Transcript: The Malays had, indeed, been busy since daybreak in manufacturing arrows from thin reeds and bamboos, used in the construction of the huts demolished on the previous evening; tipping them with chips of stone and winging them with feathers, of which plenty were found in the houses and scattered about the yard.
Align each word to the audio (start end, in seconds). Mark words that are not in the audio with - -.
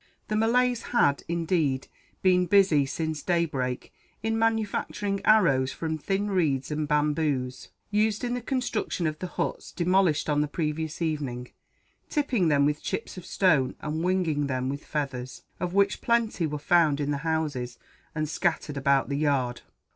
The 0.29 0.35
Malays 0.35 0.81
had, 0.97 1.23
indeed, 1.27 1.87
been 2.23 2.47
busy 2.47 2.87
since 2.87 3.21
daybreak 3.21 3.93
in 4.23 4.35
manufacturing 4.35 5.21
arrows 5.25 5.71
from 5.71 5.99
thin 5.99 6.31
reeds 6.31 6.71
and 6.71 6.87
bamboos, 6.87 7.69
used 7.91 8.23
in 8.23 8.33
the 8.33 8.41
construction 8.41 9.05
of 9.05 9.19
the 9.19 9.27
huts 9.27 9.71
demolished 9.71 10.27
on 10.27 10.41
the 10.41 10.47
previous 10.47 11.03
evening; 11.03 11.51
tipping 12.09 12.47
them 12.47 12.65
with 12.65 12.81
chips 12.81 13.15
of 13.15 13.27
stone 13.27 13.75
and 13.79 14.03
winging 14.03 14.47
them 14.47 14.69
with 14.69 14.83
feathers, 14.83 15.43
of 15.59 15.75
which 15.75 16.01
plenty 16.01 16.47
were 16.47 16.57
found 16.57 16.99
in 16.99 17.11
the 17.11 17.17
houses 17.17 17.77
and 18.15 18.27
scattered 18.27 18.77
about 18.77 19.07
the 19.07 19.17
yard. 19.17 19.61